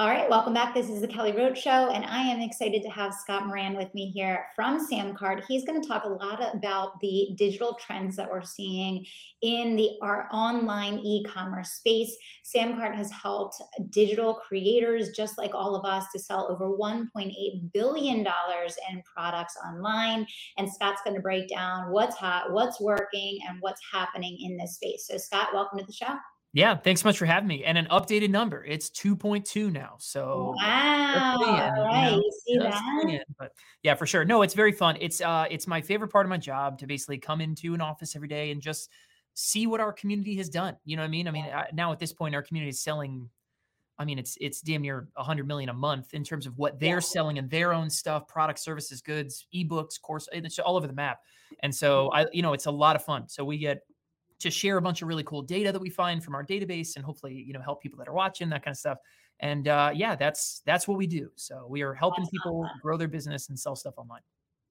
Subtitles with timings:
[0.00, 0.72] All right, welcome back.
[0.72, 3.94] This is the Kelly Roach Show, and I am excited to have Scott Moran with
[3.94, 5.44] me here from Samcart.
[5.46, 9.04] He's going to talk a lot about the digital trends that we're seeing
[9.42, 12.16] in the our online e-commerce space.
[12.46, 18.22] Samcart has helped digital creators, just like all of us, to sell over 1.8 billion
[18.22, 20.26] dollars in products online.
[20.56, 24.76] And Scott's going to break down what's hot, what's working, and what's happening in this
[24.76, 25.06] space.
[25.06, 26.14] So, Scott, welcome to the show.
[26.52, 27.64] Yeah, thanks so much for having me.
[27.64, 28.64] And an updated number.
[28.64, 29.94] It's 2.2 now.
[29.98, 32.10] So wow, right.
[32.10, 33.24] You, know, you see that?
[33.38, 34.24] But yeah, for sure.
[34.24, 34.96] No, it's very fun.
[35.00, 38.16] It's uh it's my favorite part of my job to basically come into an office
[38.16, 38.90] every day and just
[39.34, 40.76] see what our community has done.
[40.84, 41.28] You know what I mean?
[41.28, 43.28] I mean, now at this point, our community is selling.
[43.98, 46.96] I mean, it's it's damn near 100 million a month in terms of what they're
[46.96, 47.00] yeah.
[47.00, 51.20] selling and their own stuff, products, services, goods, ebooks, course, it's all over the map.
[51.62, 53.28] And so I, you know, it's a lot of fun.
[53.28, 53.82] So we get
[54.40, 57.04] to share a bunch of really cool data that we find from our database and
[57.04, 58.98] hopefully you know help people that are watching that kind of stuff
[59.40, 63.08] and uh, yeah that's that's what we do so we are helping people grow their
[63.08, 64.22] business and sell stuff online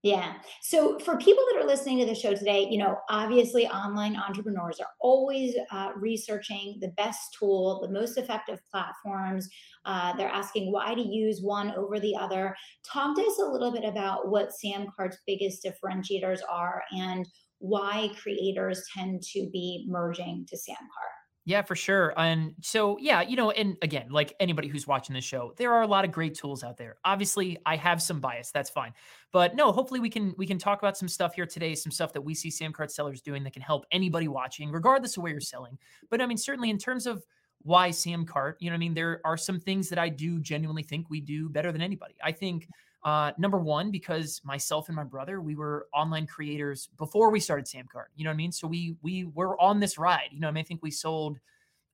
[0.01, 0.35] yeah.
[0.61, 4.79] So for people that are listening to the show today, you know, obviously online entrepreneurs
[4.79, 9.49] are always uh, researching the best tool, the most effective platforms.
[9.83, 12.55] Uh, they're asking why to use one over the other.
[12.89, 17.27] Talk to us a little bit about what Sam Samcart's biggest differentiators are and
[17.59, 21.19] why creators tend to be merging to Samcart.
[21.45, 22.13] Yeah, for sure.
[22.15, 25.81] And so, yeah, you know, and again, like anybody who's watching this show, there are
[25.81, 26.97] a lot of great tools out there.
[27.03, 28.51] Obviously, I have some bias.
[28.51, 28.93] That's fine.
[29.31, 32.13] But no, hopefully we can we can talk about some stuff here today, some stuff
[32.13, 35.41] that we see Samcart sellers doing that can help anybody watching, regardless of where you're
[35.41, 35.79] selling.
[36.11, 37.23] But I mean, certainly in terms of
[37.63, 41.09] why Samcart, you know, I mean, there are some things that I do genuinely think
[41.09, 42.15] we do better than anybody.
[42.23, 42.67] I think
[43.03, 47.65] uh, number one, because myself and my brother, we were online creators before we started
[47.65, 48.07] Samcart.
[48.15, 48.51] You know what I mean?
[48.51, 50.29] So we we were on this ride.
[50.31, 51.39] You know, I mean, I think we sold,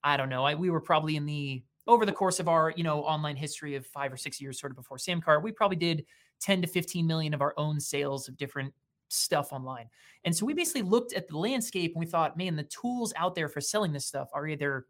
[0.04, 2.84] I don't know, I, we were probably in the over the course of our you
[2.84, 6.06] know online history of five or six years, sort of before Samcart, we probably did
[6.42, 8.74] 10 to 15 million of our own sales of different
[9.08, 9.88] stuff online.
[10.24, 13.36] And so we basically looked at the landscape and we thought, man, the tools out
[13.36, 14.86] there for selling this stuff are either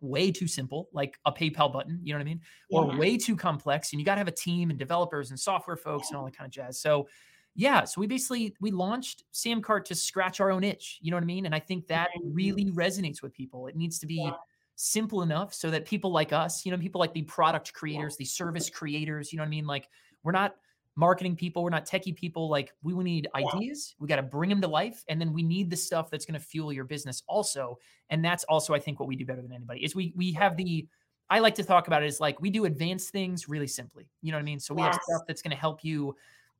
[0.00, 2.40] way too simple, like a PayPal button, you know what I mean?
[2.70, 2.78] Yeah.
[2.78, 3.92] Or way too complex.
[3.92, 6.14] And you got to have a team and developers and software folks yeah.
[6.14, 6.80] and all that kind of jazz.
[6.80, 7.08] So
[7.54, 10.98] yeah, so we basically we launched Samcart to scratch our own itch.
[11.02, 11.44] You know what I mean?
[11.44, 12.74] And I think that really mm.
[12.74, 13.66] resonates with people.
[13.66, 14.32] It needs to be yeah.
[14.76, 18.24] simple enough so that people like us, you know, people like the product creators, the
[18.24, 19.66] service creators, you know what I mean?
[19.66, 19.88] Like
[20.22, 20.54] we're not
[20.98, 21.62] marketing people.
[21.62, 22.50] We're not techie people.
[22.50, 23.94] Like we need ideas.
[24.00, 26.38] We got to bring them to life, and then we need the stuff that's going
[26.38, 27.78] to fuel your business also.
[28.10, 30.56] And that's also, I think, what we do better than anybody is we we have
[30.56, 30.86] the.
[31.30, 34.08] I like to talk about it as like we do advanced things really simply.
[34.22, 34.58] You know what I mean?
[34.58, 34.94] So we yes.
[34.94, 36.16] have stuff that's going to help you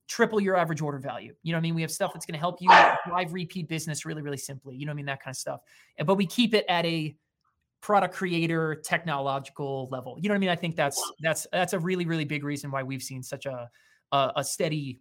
[0.07, 1.35] triple your average order value.
[1.43, 1.75] You know what I mean?
[1.75, 2.69] We have stuff that's going to help you
[3.07, 4.77] drive repeat business really, really simply.
[4.77, 5.07] You know what I mean?
[5.07, 5.61] That kind of stuff.
[6.05, 7.17] But we keep it at a
[7.81, 10.19] product creator technological level.
[10.21, 10.51] You know what I mean?
[10.51, 13.71] I think that's that's that's a really, really big reason why we've seen such a
[14.13, 15.01] a, a steady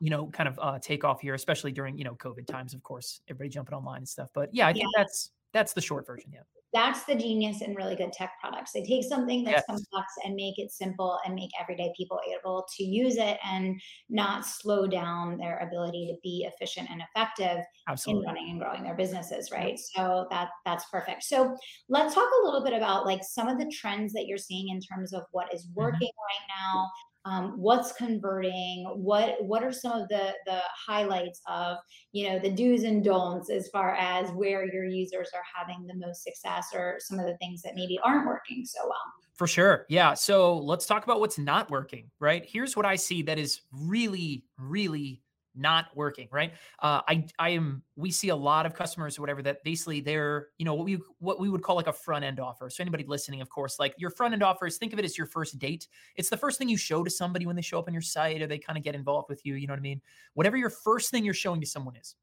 [0.00, 2.82] you know kind of uh take off here especially during you know covid times of
[2.82, 5.02] course everybody jumping online and stuff but yeah i think yeah.
[5.02, 6.40] that's that's the short version yeah
[6.72, 9.64] that's the genius in really good tech products they take something that's yes.
[9.66, 14.44] complex and make it simple and make everyday people able to use it and not
[14.44, 18.22] slow down their ability to be efficient and effective Absolutely.
[18.22, 21.56] in running and growing their businesses right so that that's perfect so
[21.88, 24.80] let's talk a little bit about like some of the trends that you're seeing in
[24.80, 25.80] terms of what is mm-hmm.
[25.80, 26.58] working mm-hmm.
[26.58, 26.90] right now
[27.24, 31.78] um, what's converting what what are some of the the highlights of
[32.12, 35.94] you know the do's and don'ts as far as where your users are having the
[35.94, 38.94] most success or some of the things that maybe aren't working so well?
[39.34, 39.84] For sure.
[39.88, 40.14] Yeah.
[40.14, 42.44] So let's talk about what's not working right?
[42.46, 45.20] Here's what i see that is really really
[45.54, 46.52] not working right?
[46.80, 50.48] Uh, i i am we see a lot of customers or whatever that basically they're
[50.58, 52.68] you know what we what we would call like a front end offer.
[52.70, 55.26] So anybody listening of course like your front end offers think of it as your
[55.26, 55.88] first date.
[56.16, 58.42] It's the first thing you show to somebody when they show up on your site
[58.42, 60.00] or they kind of get involved with you you know what i mean?
[60.34, 62.14] Whatever your first thing you're showing to someone is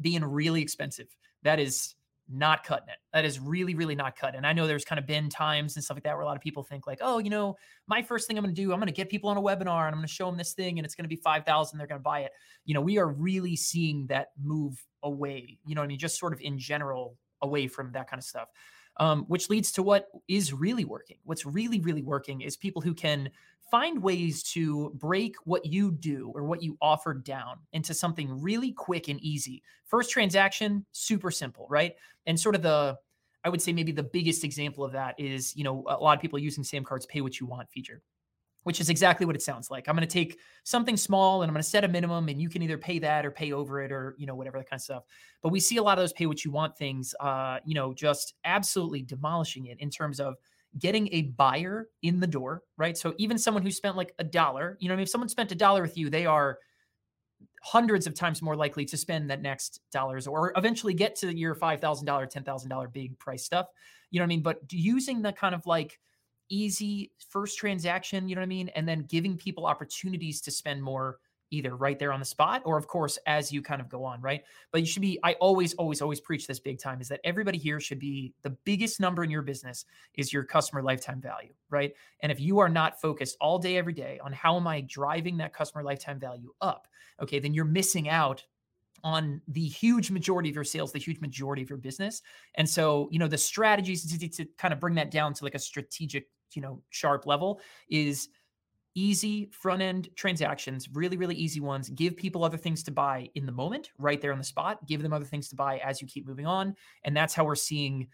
[0.00, 1.08] being really expensive.
[1.42, 1.94] That is
[2.32, 2.98] not cutting it.
[3.12, 4.38] That is really, really not cutting.
[4.38, 6.36] And I know there's kind of been times and stuff like that where a lot
[6.36, 7.56] of people think like, oh, you know,
[7.88, 9.86] my first thing I'm going to do, I'm going to get people on a webinar
[9.86, 11.78] and I'm going to show them this thing and it's going to be 5,000.
[11.78, 12.32] They're going to buy it.
[12.64, 15.98] You know, we are really seeing that move away, you know I mean?
[15.98, 18.48] Just sort of in general away from that kind of stuff.
[19.00, 21.16] Um, which leads to what is really working.
[21.24, 23.30] What's really, really working is people who can
[23.70, 28.72] find ways to break what you do or what you offer down into something really
[28.72, 29.62] quick and easy.
[29.86, 31.94] First transaction, super simple, right?
[32.26, 32.98] And sort of the
[33.42, 36.20] I would say maybe the biggest example of that is, you know, a lot of
[36.20, 38.02] people using Samcart's pay what you want feature,
[38.64, 39.88] which is exactly what it sounds like.
[39.88, 42.48] I'm going to take something small and I'm going to set a minimum and you
[42.48, 44.84] can either pay that or pay over it or, you know, whatever that kind of
[44.84, 45.04] stuff.
[45.42, 47.94] But we see a lot of those pay what you want things, uh, you know,
[47.94, 50.34] just absolutely demolishing it in terms of
[50.78, 52.96] getting a buyer in the door, right?
[52.96, 55.52] So even someone who spent like a dollar, you know, I mean, if someone spent
[55.52, 56.58] a dollar with you, they are
[57.62, 61.54] hundreds of times more likely to spend that next dollars or eventually get to your
[61.54, 63.66] $5,000, $10,000 big price stuff.
[64.10, 64.42] You know what I mean?
[64.42, 65.98] But using the kind of like
[66.50, 68.68] easy first transaction, you know what I mean?
[68.70, 71.18] And then giving people opportunities to spend more
[71.52, 74.20] either right there on the spot or of course as you kind of go on
[74.20, 77.20] right but you should be i always always always preach this big time is that
[77.24, 81.52] everybody here should be the biggest number in your business is your customer lifetime value
[81.68, 84.80] right and if you are not focused all day every day on how am i
[84.82, 86.86] driving that customer lifetime value up
[87.20, 88.44] okay then you're missing out
[89.02, 92.22] on the huge majority of your sales, the huge majority of your business.
[92.56, 95.54] And so, you know, the strategies to, to, kind of bring that down to like
[95.54, 98.28] a strategic, you know, sharp level is
[98.94, 101.88] easy front end transactions, really, really easy ones.
[101.90, 104.84] Give people other things to buy in the moment, right there on the spot.
[104.86, 106.74] Give them other things to buy as you keep moving on.
[107.04, 108.08] And that's how we're seeing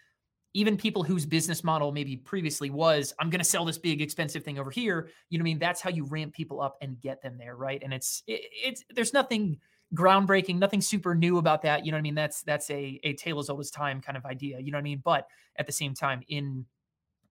[0.55, 4.43] even people whose business model maybe previously was, I'm going to sell this big expensive
[4.43, 5.11] thing over here.
[5.29, 5.59] You know what I mean?
[5.59, 7.83] That's how you ramp people up and get them there, right?
[7.83, 9.59] And it's, it, it's, there's nothing
[9.95, 11.85] groundbreaking, nothing super new about that.
[11.85, 12.15] You know what I mean?
[12.15, 14.59] That's, that's a, a tale as old as time kind of idea.
[14.59, 15.03] You know what I mean?
[15.05, 16.65] But at the same time, in,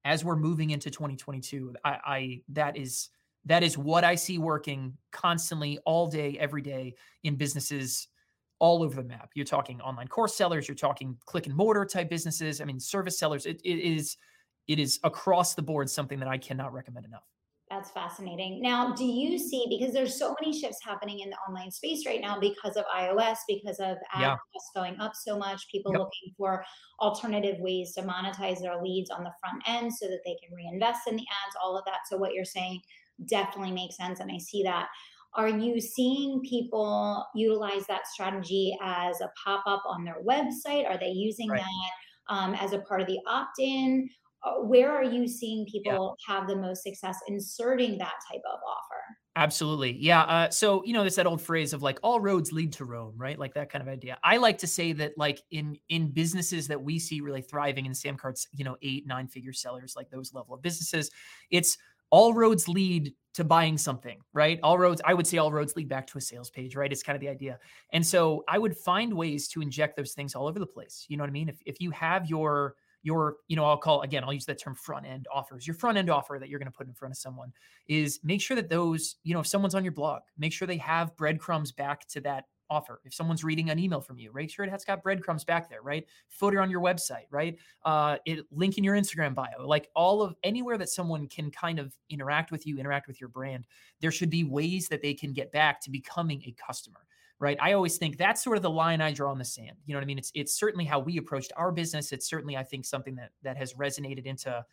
[0.05, 3.09] as we're moving into 2022, I, I that is,
[3.45, 8.07] that is what I see working constantly all day, every day in businesses
[8.59, 9.31] all over the map.
[9.33, 12.61] You're talking online course sellers, you're talking click and mortar type businesses.
[12.61, 13.45] I mean, service sellers.
[13.45, 14.17] It, it is
[14.67, 17.23] it is across the board something that I cannot recommend enough.
[17.75, 18.61] That's fascinating.
[18.61, 22.21] Now, do you see because there's so many shifts happening in the online space right
[22.21, 24.35] now because of iOS, because of ad yeah.
[24.53, 25.99] costs going up so much, people yep.
[25.99, 26.63] looking for
[27.01, 31.01] alternative ways to monetize their leads on the front end so that they can reinvest
[31.09, 31.99] in the ads, all of that.
[32.09, 32.79] So what you're saying
[33.27, 34.21] definitely makes sense.
[34.21, 34.87] And I see that.
[35.33, 40.89] Are you seeing people utilize that strategy as a pop up on their website?
[40.89, 41.59] Are they using right.
[41.59, 44.09] that um, as a part of the opt in?
[44.45, 46.35] Uh, where are you seeing people yeah.
[46.35, 49.01] have the most success inserting that type of offer?
[49.37, 49.97] Absolutely.
[49.99, 50.21] Yeah.
[50.21, 53.15] Uh, so, you know, there's that old phrase of like all roads lead to Rome,
[53.17, 53.37] right?
[53.37, 54.17] Like that kind of idea.
[54.23, 57.91] I like to say that like in in businesses that we see really thriving in
[57.91, 61.11] Samcart's, you know, eight, nine figure sellers, like those level of businesses,
[61.49, 61.77] it's
[62.11, 64.59] all roads lead to buying something, right?
[64.63, 66.89] All roads, I would say all roads lead back to a sales page, right?
[66.89, 67.59] It's kind of the idea.
[67.91, 71.05] And so I would find ways to inject those things all over the place.
[71.09, 71.49] You know what I mean?
[71.49, 74.73] If, if you have your, your, you know, I'll call again, I'll use that term
[74.73, 75.67] front end offers.
[75.67, 77.53] Your front end offer that you're going to put in front of someone
[77.87, 80.77] is make sure that those, you know, if someone's on your blog, make sure they
[80.77, 82.99] have breadcrumbs back to that offer.
[83.05, 85.83] If someone's reading an email from you, make sure it has got breadcrumbs back there,
[85.83, 86.03] right?
[86.29, 87.59] Footer on your website, right?
[87.83, 91.77] Uh, it link in your Instagram bio, like all of anywhere that someone can kind
[91.77, 93.65] of interact with you, interact with your brand.
[94.01, 97.01] There should be ways that they can get back to becoming a customer.
[97.37, 97.57] Right.
[97.61, 99.75] I always think that's sort of the line I draw in the sand.
[99.85, 100.17] You know what I mean?
[100.17, 102.13] It's it's certainly how we approached our business.
[102.13, 104.63] It's certainly, I think, something that that has resonated into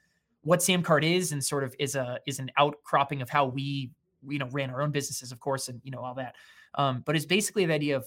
[0.43, 3.91] what Samcart is and sort of is a is an outcropping of how we
[4.29, 6.37] you know ran our own businesses, of course, and you know all that.
[6.77, 8.07] Um, but it's basically the idea of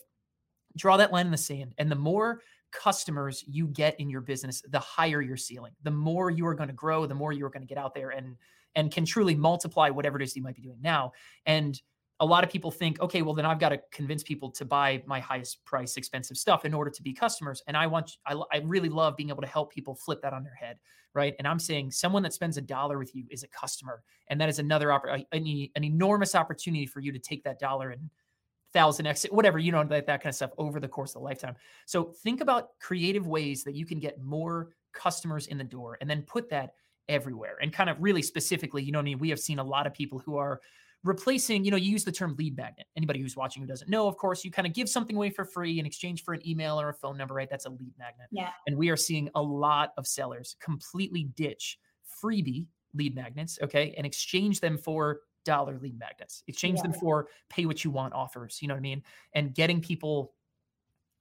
[0.77, 1.73] draw that line in the sand.
[1.77, 2.41] And the more
[2.71, 6.67] customers you get in your business, the higher your ceiling, the more you are going
[6.67, 8.35] to grow, the more you are going to get out there and
[8.75, 11.13] and can truly multiply whatever it is you might be doing now.
[11.45, 11.81] And
[12.19, 15.03] a lot of people think, okay, well then I've got to convince people to buy
[15.05, 17.61] my highest price, expensive stuff in order to be customers.
[17.67, 20.43] And I want, I, I really love being able to help people flip that on
[20.43, 20.77] their head,
[21.13, 21.35] right?
[21.39, 24.47] And I'm saying someone that spends a dollar with you is a customer, and that
[24.47, 28.09] is another an, an enormous opportunity for you to take that dollar and
[28.71, 31.25] thousand X, whatever, you know, that, that kind of stuff over the course of the
[31.25, 31.55] lifetime.
[31.85, 36.09] So think about creative ways that you can get more customers in the door and
[36.09, 36.73] then put that
[37.07, 37.57] everywhere.
[37.61, 39.19] And kind of really specifically, you know I mean?
[39.19, 40.59] We have seen a lot of people who are
[41.05, 42.87] replacing, you know, you use the term lead magnet.
[42.97, 45.45] Anybody who's watching who doesn't know, of course, you kind of give something away for
[45.45, 47.49] free in exchange for an email or a phone number, right?
[47.49, 48.27] That's a lead magnet.
[48.31, 48.49] Yeah.
[48.67, 51.79] And we are seeing a lot of sellers completely ditch
[52.21, 56.43] freebie lead magnets, okay, and exchange them for dollar lead magnets.
[56.47, 56.83] Exchange yeah.
[56.83, 58.59] them for pay what you want offers.
[58.61, 59.03] You know what I mean?
[59.33, 60.33] And getting people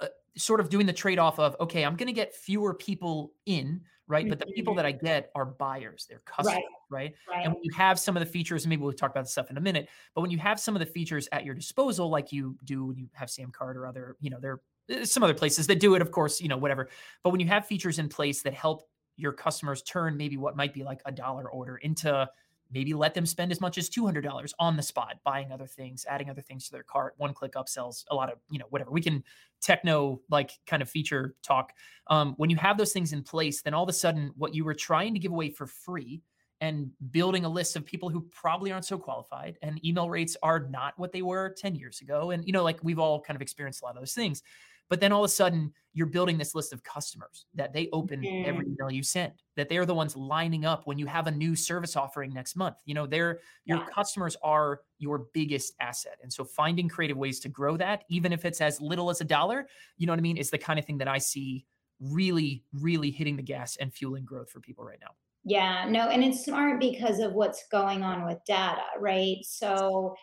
[0.00, 3.34] uh, sort of doing the trade off of, okay, I'm going to get fewer people
[3.44, 4.24] in, right?
[4.24, 4.30] Mm-hmm.
[4.30, 4.78] But the people mm-hmm.
[4.78, 6.64] that I get are buyers, they're customers, right.
[6.94, 7.14] Right?
[7.28, 7.44] right?
[7.44, 9.50] And when you have some of the features, and maybe we'll talk about the stuff
[9.50, 12.32] in a minute, but when you have some of the features at your disposal, like
[12.32, 14.60] you do when you have Samcart or other, you know, there
[14.90, 16.88] are some other places that do it, of course, you know, whatever.
[17.22, 20.74] But when you have features in place that help your customers turn maybe what might
[20.74, 22.28] be like a dollar order into
[22.72, 26.30] maybe let them spend as much as $200 on the spot buying other things adding
[26.30, 29.00] other things to their cart one click upsells a lot of you know whatever we
[29.00, 29.22] can
[29.60, 31.72] techno like kind of feature talk
[32.08, 34.64] um, when you have those things in place then all of a sudden what you
[34.64, 36.20] were trying to give away for free
[36.64, 40.60] and building a list of people who probably aren't so qualified and email rates are
[40.70, 43.42] not what they were 10 years ago and you know like we've all kind of
[43.42, 44.42] experienced a lot of those things
[44.88, 48.20] but then all of a sudden, you're building this list of customers that they open
[48.20, 48.46] mm.
[48.46, 51.56] every email you send, that they're the ones lining up when you have a new
[51.56, 52.76] service offering next month.
[52.84, 53.86] You know, they're your yeah.
[53.94, 56.18] customers are your biggest asset.
[56.22, 59.24] And so finding creative ways to grow that, even if it's as little as a
[59.24, 61.64] dollar, you know what I mean, is the kind of thing that I see
[62.00, 65.10] really, really hitting the gas and fueling growth for people right now.
[65.44, 69.36] Yeah, no, and it's smart because of what's going on with data, right?
[69.42, 70.14] So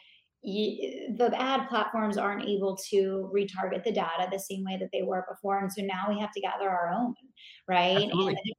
[0.44, 5.04] you, the ad platforms aren't able to retarget the data the same way that they
[5.04, 5.60] were before.
[5.60, 7.14] And so now we have to gather our own,
[7.68, 8.10] right?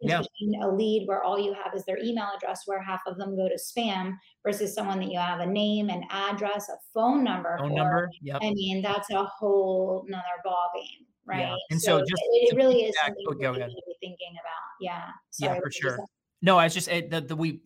[0.01, 0.23] Yeah.
[0.63, 3.49] a lead where all you have is their email address, where half of them go
[3.49, 4.15] to spam,
[4.47, 7.59] versus someone that you have a name, an address, a phone number.
[7.59, 8.11] Phone for, number.
[8.23, 8.39] Yep.
[8.41, 11.41] I mean, that's a whole nother ball game, right?
[11.41, 11.57] Yeah.
[11.71, 14.63] And so, so just it, it really is something oh, to be thinking about.
[14.81, 15.09] Yeah.
[15.31, 15.99] Sorry, yeah, for sure.
[16.45, 17.61] No, I was just the the we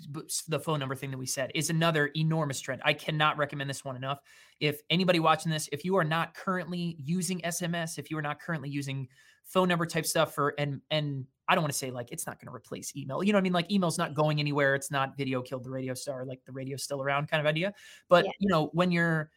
[0.48, 2.82] the phone number thing that we said is another enormous trend.
[2.84, 4.20] I cannot recommend this one enough.
[4.60, 8.38] If anybody watching this, if you are not currently using SMS, if you are not
[8.38, 9.08] currently using
[9.44, 12.38] phone number type stuff for and and I don't want to say like it's not
[12.38, 13.22] going to replace email.
[13.22, 13.52] You know what I mean?
[13.54, 14.74] Like email's not going anywhere.
[14.74, 17.72] It's not video killed the radio star, like the radio's still around kind of idea.
[18.10, 18.32] But yeah.
[18.40, 19.30] you know, when you're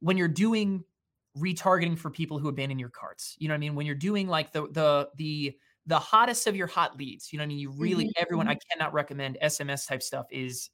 [0.00, 0.84] when you're doing
[1.38, 3.74] retargeting for people who abandon your carts, you know what I mean?
[3.74, 7.32] When you're doing like the the the the hottest of your hot leads.
[7.32, 8.22] You know, I mean, you really mm-hmm.
[8.22, 8.48] everyone.
[8.48, 8.78] I mm-hmm.
[8.78, 10.26] cannot recommend SMS type stuff.
[10.30, 10.70] Is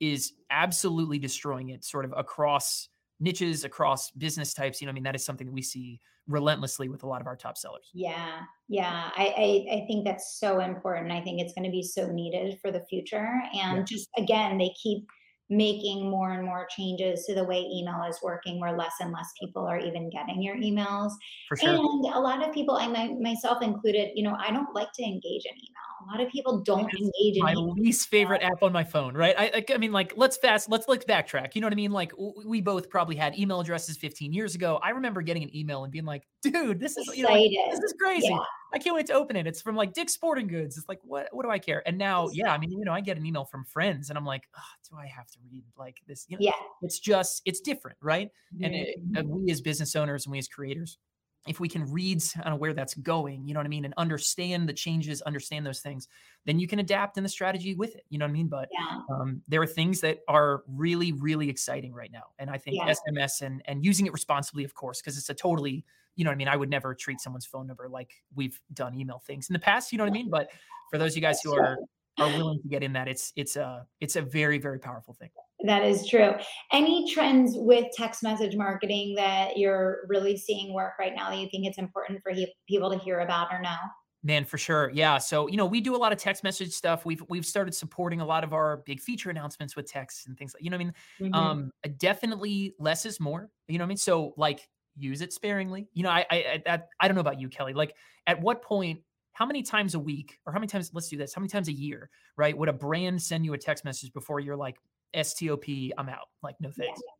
[0.00, 2.88] is absolutely destroying it, sort of across
[3.20, 4.80] niches, across business types.
[4.80, 7.26] You know, I mean, that is something that we see relentlessly with a lot of
[7.26, 7.88] our top sellers.
[7.94, 11.12] Yeah, yeah, I I, I think that's so important.
[11.12, 13.82] I think it's going to be so needed for the future, and yeah.
[13.84, 15.06] just again, they keep
[15.50, 19.32] making more and more changes to the way email is working where less and less
[19.40, 21.12] people are even getting your emails
[21.56, 21.70] sure.
[21.70, 21.78] and
[22.14, 25.44] a lot of people i my, myself included you know i don't like to engage
[25.46, 28.84] in email a lot of people don't engage in my least favorite app on my
[28.84, 31.76] phone right I, I mean like let's fast let's let's backtrack you know what i
[31.76, 32.12] mean like
[32.44, 35.92] we both probably had email addresses 15 years ago i remember getting an email and
[35.92, 38.38] being like dude this is you know like, this is crazy yeah.
[38.72, 39.46] I can't wait to open it.
[39.46, 40.76] It's from like Dick's Sporting Goods.
[40.76, 41.82] It's like, what what do I care?
[41.86, 44.26] And now, yeah, I mean, you know, I get an email from friends and I'm
[44.26, 46.26] like, oh, do I have to read like this?
[46.28, 46.52] You know, yeah.
[46.82, 48.30] it's just, it's different, right?
[48.54, 48.64] Mm-hmm.
[48.64, 50.98] And, it, and we as business owners and we as creators,
[51.46, 53.94] if we can read kind of where that's going, you know what I mean, and
[53.96, 56.08] understand the changes, understand those things,
[56.44, 58.04] then you can adapt in the strategy with it.
[58.10, 58.48] You know what I mean?
[58.48, 59.00] But yeah.
[59.10, 62.92] um, there are things that are really, really exciting right now, and I think yeah.
[62.92, 65.84] SMS and and using it responsibly, of course, because it's a totally
[66.16, 66.48] you know what I mean?
[66.48, 69.92] I would never treat someone's phone number like we've done email things in the past,
[69.92, 70.28] you know what I mean?
[70.28, 70.50] But
[70.90, 71.78] for those of you guys who are
[72.18, 75.30] are willing to get in that, it's it's a it's a very very powerful thing.
[75.64, 76.34] That is true.
[76.72, 81.48] Any trends with text message marketing that you're really seeing work right now that you
[81.50, 82.32] think it's important for
[82.68, 83.76] people to hear about or know?
[84.22, 84.90] Man, for sure.
[84.94, 85.18] Yeah.
[85.18, 87.04] So, you know, we do a lot of text message stuff.
[87.04, 90.54] We've we've started supporting a lot of our big feature announcements with text and things
[90.54, 90.92] like, you know I mean?
[91.20, 91.34] Mm-hmm.
[91.34, 93.48] Um, definitely less is more.
[93.68, 93.96] You know what I mean?
[93.96, 95.88] So like use it sparingly.
[95.92, 97.74] You know, I I I, I don't know about you, Kelly.
[97.74, 97.94] Like,
[98.26, 99.00] at what point?
[99.38, 100.90] How many times a week, or how many times?
[100.92, 101.32] Let's do this.
[101.32, 102.58] How many times a year, right?
[102.58, 104.80] Would a brand send you a text message before you're like,
[105.22, 105.60] "Stop,
[105.96, 107.00] I'm out." Like, no thanks.
[107.04, 107.12] Yeah.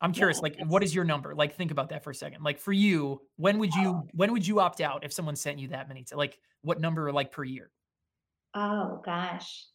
[0.00, 1.34] I'm curious, yeah, like, what is your number?
[1.34, 2.42] Like, think about that for a second.
[2.42, 4.08] Like, for you, when would you oh.
[4.14, 6.04] when would you opt out if someone sent you that many?
[6.04, 7.70] To, like, what number, like, per year?
[8.54, 9.66] Oh gosh,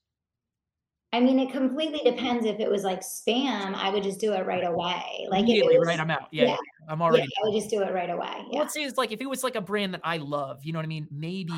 [1.13, 2.45] I mean, it completely depends.
[2.45, 5.25] If it was like spam, I would just do it right away.
[5.29, 5.99] Like immediately, was, right?
[5.99, 6.27] I'm out.
[6.31, 6.57] Yeah, yeah.
[6.89, 7.23] I'm already.
[7.23, 8.45] Yeah, I would just do it right away.
[8.51, 8.59] Yeah.
[8.59, 10.79] Let's say it's like if it was like a brand that I love, you know
[10.79, 11.07] what I mean?
[11.09, 11.53] Maybe,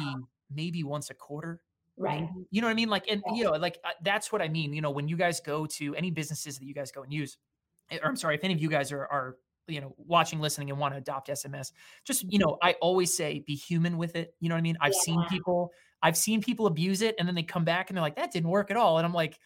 [0.53, 1.62] maybe once a quarter.
[1.98, 2.22] Right.
[2.22, 2.48] Maybe.
[2.51, 2.89] You know what I mean?
[2.89, 4.72] Like, and you know, like uh, that's what I mean.
[4.72, 7.38] You know, when you guys go to any businesses that you guys go and use,
[7.89, 9.36] eh, or I'm sorry, if any of you guys are are
[9.68, 13.44] you know watching listening and want to adopt sms just you know i always say
[13.46, 15.00] be human with it you know what i mean i've yeah.
[15.01, 18.15] seen people i've seen people abuse it and then they come back and they're like
[18.15, 19.38] that didn't work at all and i'm like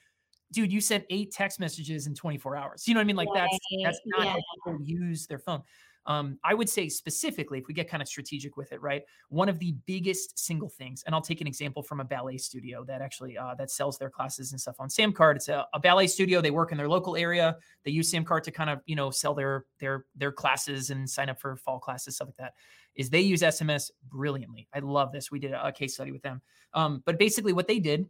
[0.53, 2.87] dude, you sent eight text messages in 24 hours.
[2.87, 3.15] You know what I mean?
[3.15, 3.49] Like right.
[3.51, 4.31] that's that's not yeah.
[4.33, 4.39] how
[4.71, 5.63] people use their phone.
[6.05, 9.03] Um, I would say specifically, if we get kind of strategic with it, right?
[9.29, 12.83] One of the biggest single things, and I'll take an example from a ballet studio
[12.85, 15.37] that actually uh, that sells their classes and stuff on Samcart.
[15.37, 16.41] It's a, a, ballet studio.
[16.41, 17.55] They work in their local area.
[17.85, 21.29] They use Samcart to kind of you know sell their their their classes and sign
[21.29, 22.53] up for fall classes, stuff like that.
[22.95, 24.67] Is they use SMS brilliantly.
[24.73, 25.31] I love this.
[25.31, 26.41] We did a, case study with them.
[26.73, 28.07] Um, but basically, what they did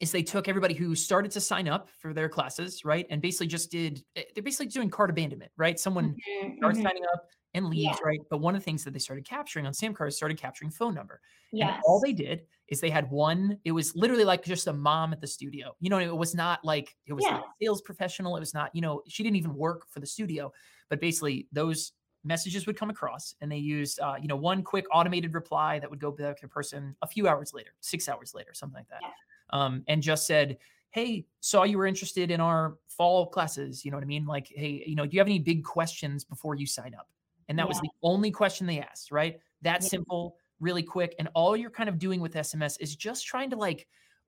[0.00, 3.06] is they took everybody who started to sign up for their classes, right?
[3.10, 5.78] And basically just did, eh, they're basically doing cart abandonment, right?
[5.78, 6.86] Someone mm-hmm, starts mm-hmm.
[6.86, 8.06] signing up and leaves, yeah.
[8.06, 8.20] right?
[8.28, 11.20] But one of the things that they started capturing on Samcart started capturing phone number.
[11.52, 11.74] Yes.
[11.74, 15.12] And all they did is they had one, it was literally like just a mom
[15.14, 15.74] at the studio.
[15.80, 17.38] You know, it was not like it was yeah.
[17.38, 18.36] a sales professional.
[18.36, 20.52] It was not, you know, she didn't even work for the studio.
[20.90, 21.92] But basically those
[22.26, 25.88] messages would come across and they used uh, you know one quick automated reply that
[25.88, 28.88] would go back to a person a few hours later six hours later something like
[28.88, 29.08] that yeah
[29.50, 30.58] um, and just said,
[30.90, 33.84] Hey, saw you were interested in our fall classes.
[33.84, 34.24] You know what I mean?
[34.24, 37.08] Like, hey, you know, do you have any big questions before you sign up?
[37.48, 37.68] And that yeah.
[37.68, 39.38] was the only question they asked, right?
[39.62, 39.88] That yeah.
[39.88, 41.14] simple, really quick.
[41.18, 43.86] And all you're kind of doing with SMS is just trying to like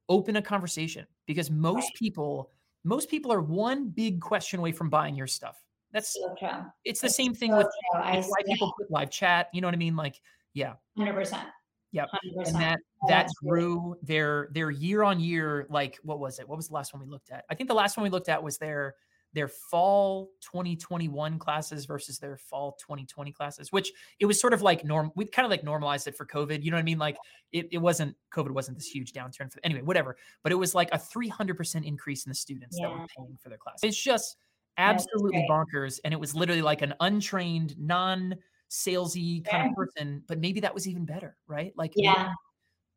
[0.08, 1.94] open a conversation because most right.
[1.94, 2.50] people,
[2.84, 5.64] most people are one big question away from buying your stuff.
[5.92, 6.36] That's so
[6.84, 9.48] it's the same thing so with why people put live chat.
[9.52, 9.96] You know what I mean?
[9.96, 10.20] Like,
[10.52, 10.74] yeah.
[10.98, 11.44] 100%.
[11.92, 12.08] Yep.
[12.36, 12.46] 100%.
[12.48, 12.78] And that
[13.08, 16.48] that grew their their year on year like what was it?
[16.48, 17.44] What was the last one we looked at?
[17.50, 18.94] I think the last one we looked at was their
[19.34, 24.84] their fall 2021 classes versus their fall 2020 classes, which it was sort of like
[24.84, 25.12] norm.
[25.14, 26.62] We kind of like normalized it for COVID.
[26.62, 26.98] You know what I mean?
[26.98, 27.16] Like
[27.52, 30.16] it, it wasn't COVID wasn't this huge downturn for anyway, whatever.
[30.42, 32.88] But it was like a 300% increase in the students yeah.
[32.88, 33.80] that were paying for their class.
[33.82, 34.36] It's just
[34.78, 36.00] absolutely bonkers.
[36.04, 38.36] And it was literally like an untrained, non
[38.70, 39.70] salesy kind yeah.
[39.70, 41.72] of person, but maybe that was even better, right?
[41.76, 42.32] Like, yeah.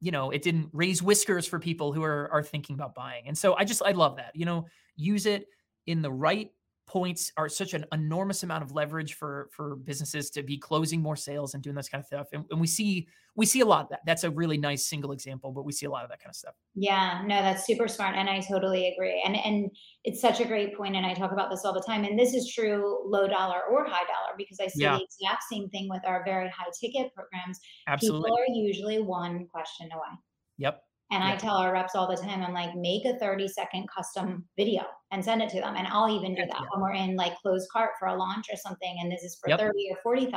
[0.03, 3.27] You know, it didn't raise whiskers for people who are are thinking about buying.
[3.27, 4.31] And so I just I love that.
[4.35, 5.45] You know, use it
[5.85, 6.51] in the right
[6.91, 11.15] points are such an enormous amount of leverage for for businesses to be closing more
[11.15, 12.27] sales and doing this kind of stuff.
[12.33, 14.01] And, and, we see we see a lot of that.
[14.05, 16.35] That's a really nice single example but we see a lot of that kind of
[16.35, 16.53] stuff.
[16.75, 17.21] Yeah.
[17.25, 19.23] No that's super smart and i totally agree.
[19.25, 19.71] And and
[20.03, 22.33] it's such a great point and i talk about this all the time and this
[22.33, 24.97] is true low dollar or high dollar because i see yeah.
[24.97, 27.57] the exact same thing with our very high ticket programs.
[27.87, 28.27] Absolutely.
[28.27, 30.17] people are usually one question away.
[30.57, 31.33] Yep and yeah.
[31.33, 34.83] I tell our reps all the time, I'm like, make a 30 second custom video
[35.11, 35.75] and send it to them.
[35.75, 36.65] And I'll even do that yeah.
[36.71, 38.95] when we're in like closed cart for a launch or something.
[39.01, 39.59] And this is for yep.
[39.59, 39.73] 30
[40.05, 40.31] or $40,000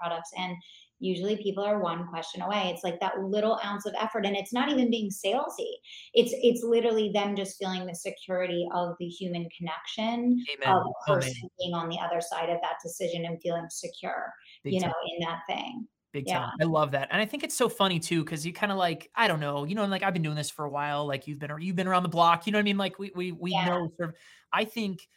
[0.00, 0.30] products.
[0.38, 0.56] And
[0.98, 2.70] usually people are one question away.
[2.72, 4.24] It's like that little ounce of effort.
[4.24, 5.74] And it's not even being salesy.
[6.14, 10.74] It's it's literally them just feeling the security of the human connection Amen.
[10.74, 11.50] of the oh, person Amen.
[11.58, 14.32] being on the other side of that decision and feeling secure,
[14.62, 14.94] Big you know, time.
[15.18, 15.86] in that thing.
[16.14, 16.52] Big time.
[16.60, 17.08] I love that.
[17.10, 19.64] And I think it's so funny too, because you kind of like, I don't know,
[19.64, 21.04] you know, like I've been doing this for a while.
[21.08, 22.46] Like you've been you've been around the block.
[22.46, 22.76] You know what I mean?
[22.76, 23.64] Like we we we yeah.
[23.66, 24.14] know sort of
[24.52, 25.08] I think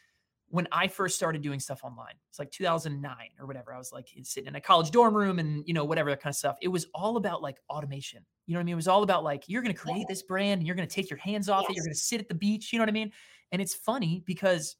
[0.48, 3.72] when I first started doing stuff online, it's like 2009 or whatever.
[3.72, 6.32] I was like sitting in a college dorm room and you know whatever that kind
[6.32, 6.56] of stuff.
[6.60, 8.24] It was all about like automation.
[8.48, 8.72] You know what I mean?
[8.72, 10.04] It was all about like you're going to create yeah.
[10.08, 11.70] this brand and you're going to take your hands off yes.
[11.70, 11.76] it.
[11.76, 12.72] You're going to sit at the beach.
[12.72, 13.12] You know what I mean?
[13.52, 14.74] And it's funny because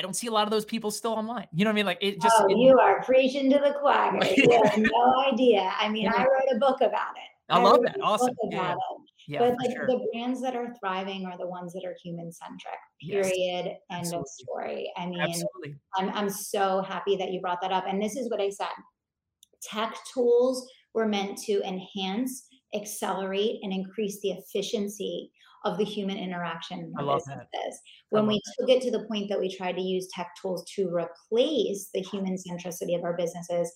[0.00, 1.46] I don't see a lot of those people still online.
[1.52, 1.84] You know what I mean?
[1.84, 2.34] Like it just.
[2.38, 4.18] Oh, it, you are preaching to the choir.
[4.34, 5.70] you have no idea.
[5.78, 6.14] I mean, yeah.
[6.16, 7.52] I wrote a book about it.
[7.52, 7.98] I, I love that.
[8.02, 8.34] Awesome.
[8.50, 8.76] Yeah.
[9.28, 9.40] yeah.
[9.40, 9.86] but like sure.
[9.86, 12.78] the brands that are thriving are the ones that are human centric.
[13.02, 13.34] Period.
[13.36, 13.76] Yes.
[13.90, 14.20] End Absolutely.
[14.20, 14.92] of story.
[14.96, 15.76] I mean, Absolutely.
[15.96, 17.84] I'm I'm so happy that you brought that up.
[17.86, 18.68] And this is what I said.
[19.62, 25.30] Tech tools were meant to enhance, accelerate, and increase the efficiency
[25.64, 27.48] of the human interaction I love that.
[28.10, 28.54] When we that.
[28.58, 32.00] took it to the point that we tried to use tech tools to replace the
[32.00, 33.70] human centricity of our businesses,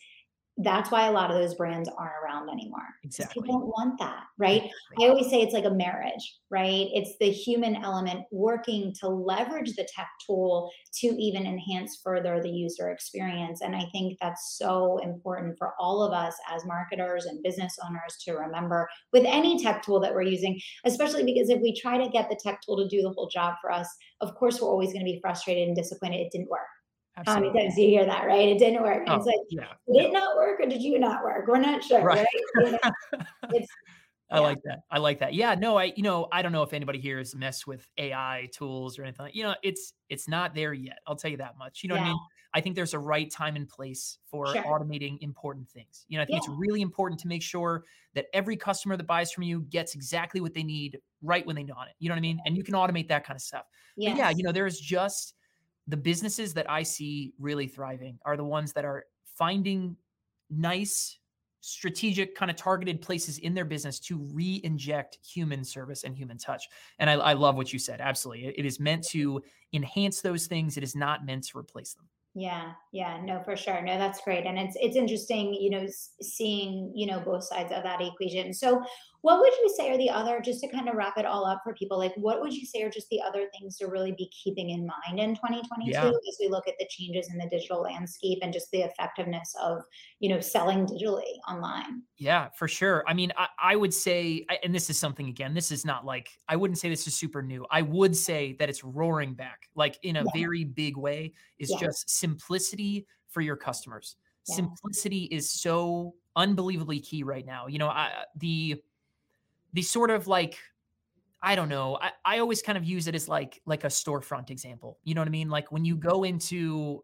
[0.58, 2.86] that's why a lot of those brands aren't around anymore.
[3.02, 3.42] Exactly.
[3.42, 4.62] People don't want that, right?
[4.64, 5.04] Exactly.
[5.04, 6.86] I always say it's like a marriage, right?
[6.92, 12.50] It's the human element working to leverage the tech tool to even enhance further the
[12.50, 13.62] user experience.
[13.62, 18.16] And I think that's so important for all of us as marketers and business owners
[18.24, 22.08] to remember with any tech tool that we're using, especially because if we try to
[22.10, 23.88] get the tech tool to do the whole job for us,
[24.20, 26.60] of course, we're always going to be frustrated and disappointed it didn't work
[27.26, 28.48] how many times do you hear that, right?
[28.48, 29.04] It didn't work.
[29.06, 30.02] Oh, it's like, yeah, did yeah.
[30.02, 31.46] it not work or did you not work?
[31.46, 32.26] We're not sure, right?
[32.56, 32.80] right?
[33.50, 33.68] it's,
[34.30, 34.80] I like that.
[34.90, 35.34] I like that.
[35.34, 38.48] Yeah, no, I, you know, I don't know if anybody here has messed with AI
[38.52, 39.30] tools or anything.
[39.32, 40.98] You know, it's it's not there yet.
[41.06, 41.82] I'll tell you that much.
[41.82, 42.00] You know yeah.
[42.00, 42.20] what I mean?
[42.54, 44.62] I think there's a right time and place for sure.
[44.62, 46.04] automating important things.
[46.08, 46.50] You know, I think yeah.
[46.50, 50.40] it's really important to make sure that every customer that buys from you gets exactly
[50.40, 51.96] what they need right when they want it.
[51.98, 52.40] You know what I mean?
[52.46, 53.64] And you can automate that kind of stuff.
[53.96, 54.12] Yes.
[54.12, 55.34] But yeah, you know, there's just
[55.86, 59.04] the businesses that I see really thriving are the ones that are
[59.36, 59.96] finding
[60.50, 61.18] nice,
[61.60, 66.38] strategic, kind of targeted places in their business to re inject human service and human
[66.38, 66.68] touch.
[66.98, 68.00] And I, I love what you said.
[68.00, 68.46] Absolutely.
[68.46, 69.42] It, it is meant to
[69.72, 72.08] enhance those things, it is not meant to replace them.
[72.36, 73.80] Yeah, yeah, no, for sure.
[73.80, 74.44] No, that's great.
[74.44, 75.86] And it's it's interesting, you know,
[76.20, 78.52] seeing, you know, both sides of that equation.
[78.52, 78.82] So
[79.24, 81.62] what would you say are the other, just to kind of wrap it all up
[81.64, 84.28] for people, like what would you say are just the other things to really be
[84.28, 86.08] keeping in mind in 2022 yeah.
[86.08, 89.80] as we look at the changes in the digital landscape and just the effectiveness of,
[90.20, 92.02] you know, selling digitally online?
[92.18, 93.02] Yeah, for sure.
[93.08, 96.28] I mean, I, I would say, and this is something again, this is not like,
[96.50, 97.64] I wouldn't say this is super new.
[97.70, 100.30] I would say that it's roaring back, like in a yeah.
[100.34, 101.78] very big way, is yeah.
[101.80, 104.16] just simplicity for your customers.
[104.42, 107.68] Simplicity is so unbelievably key right now.
[107.68, 108.82] You know, I, the,
[109.74, 110.58] the sort of like
[111.42, 111.98] I don't know.
[112.00, 114.98] I, I always kind of use it as like like a storefront example.
[115.04, 115.50] You know what I mean?
[115.50, 116.08] Like when you mm-hmm.
[116.08, 117.02] go into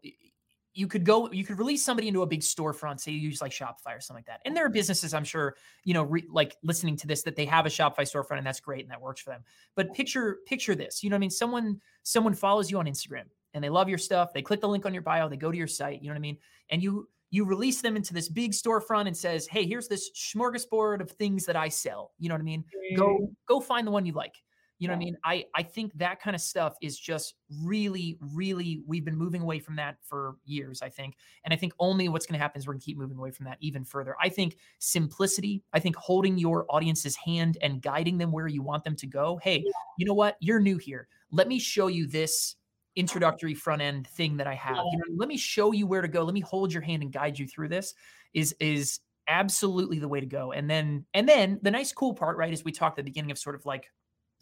[0.73, 3.51] you could go you could release somebody into a big storefront say you use like
[3.51, 4.73] shopify or something like that and there are mm-hmm.
[4.75, 7.99] businesses i'm sure you know re, like listening to this that they have a shopify
[7.99, 9.43] storefront and that's great and that works for them
[9.75, 13.25] but picture picture this you know what i mean someone someone follows you on instagram
[13.53, 15.57] and they love your stuff they click the link on your bio they go to
[15.57, 16.37] your site you know what i mean
[16.69, 21.01] and you you release them into this big storefront and says, "Hey, here's this smorgasbord
[21.01, 22.63] of things that I sell." You know what I mean?
[22.95, 24.35] Go go find the one you like.
[24.81, 24.97] You know yeah.
[24.97, 25.17] what I mean?
[25.23, 29.59] I I think that kind of stuff is just really really we've been moving away
[29.59, 31.15] from that for years, I think.
[31.45, 33.29] And I think only what's going to happen is we're going to keep moving away
[33.29, 34.15] from that even further.
[34.19, 38.83] I think simplicity, I think holding your audience's hand and guiding them where you want
[38.83, 39.39] them to go.
[39.43, 39.71] Hey, yeah.
[39.99, 40.35] you know what?
[40.39, 41.07] You're new here.
[41.29, 42.55] Let me show you this
[42.95, 44.77] introductory front end thing that I have.
[44.91, 46.23] You know, let me show you where to go.
[46.23, 47.93] Let me hold your hand and guide you through this.
[48.33, 50.51] Is is absolutely the way to go.
[50.51, 53.31] And then and then the nice cool part, right, is we talked at the beginning
[53.31, 53.89] of sort of like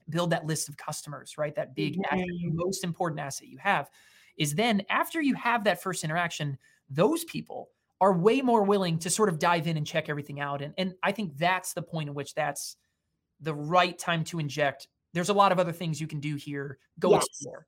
[0.10, 1.56] build that list of customers, right?
[1.56, 2.14] That big mm-hmm.
[2.14, 3.90] asset, most important asset you have
[4.38, 6.58] is then after you have that first interaction,
[6.90, 7.70] those people
[8.02, 10.62] are way more willing to sort of dive in and check everything out.
[10.62, 12.78] And and I think that's the point in which that's
[13.42, 14.88] the right time to inject.
[15.14, 16.78] There's a lot of other things you can do here.
[17.00, 17.26] Go yes.
[17.26, 17.68] explore.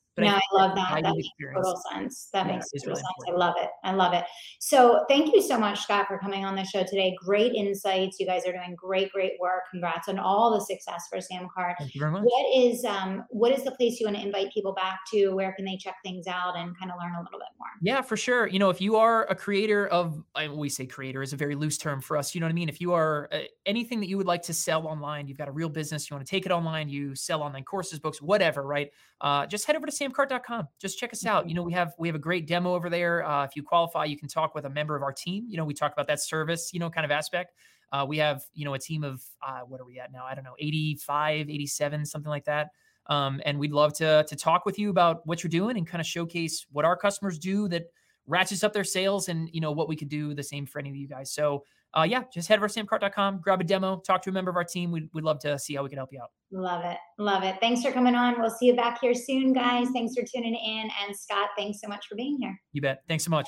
[0.15, 1.03] But no, I, I love that.
[1.03, 2.29] That makes total sense.
[2.33, 3.07] That yeah, makes total really sense.
[3.19, 3.43] Important.
[3.43, 3.69] I love it.
[3.83, 4.25] I love it.
[4.59, 7.15] So thank you so much, Scott, for coming on the show today.
[7.23, 8.19] Great insights.
[8.19, 9.63] You guys are doing great, great work.
[9.71, 11.75] Congrats on all the success for Samcart.
[11.79, 12.23] Thank you very much.
[12.23, 15.29] What is um what is the place you want to invite people back to?
[15.29, 17.69] Where can they check things out and kind of learn a little bit more?
[17.81, 18.47] Yeah, for sure.
[18.47, 21.55] You know, if you are a creator of I always say creator is a very
[21.55, 22.35] loose term for us.
[22.35, 22.69] You know what I mean?
[22.69, 25.51] If you are uh, anything that you would like to sell online, you've got a
[25.51, 28.91] real business, you want to take it online, you sell online courses, books, whatever, right?
[29.21, 31.47] Uh, just head over to samcart.com just check us out.
[31.47, 33.25] You know, we have we have a great demo over there.
[33.25, 35.45] Uh, if you qualify, you can talk with a member of our team.
[35.47, 37.53] You know, we talk about that service, you know, kind of aspect.
[37.91, 40.25] Uh, we have, you know, a team of uh, what are we at now?
[40.25, 42.69] I don't know, 85, 87, something like that.
[43.07, 45.99] Um, and we'd love to to talk with you about what you're doing and kind
[45.99, 47.83] of showcase what our customers do that
[48.27, 50.89] ratchets up their sales and you know what we could do the same for any
[50.89, 51.31] of you guys.
[51.31, 51.63] So
[51.97, 54.57] uh, yeah, just head over to samcart.com, grab a demo, talk to a member of
[54.57, 54.91] our team.
[54.91, 56.29] We'd, we'd love to see how we can help you out.
[56.51, 56.97] Love it.
[57.17, 57.57] Love it.
[57.59, 58.39] Thanks for coming on.
[58.39, 59.87] We'll see you back here soon, guys.
[59.93, 60.89] Thanks for tuning in.
[61.05, 62.59] And Scott, thanks so much for being here.
[62.73, 63.03] You bet.
[63.07, 63.47] Thanks so much.